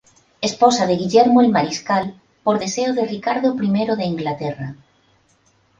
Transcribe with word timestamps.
Esposa 0.41 0.87
de 0.87 0.95
Guillermo 0.97 1.41
el 1.41 1.49
Mariscal 1.51 2.19
por 2.43 2.57
deseo 2.57 2.93
de 2.95 3.05
Ricardo 3.05 3.53
I 3.55 3.95
de 3.95 4.05
Inglaterra. 4.05 4.75